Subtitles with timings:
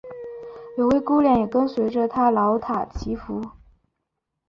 [0.79, 3.39] 有位姑娘也跟随着他饶塔祈福。